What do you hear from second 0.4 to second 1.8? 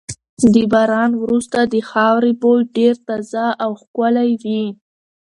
د باران وروسته د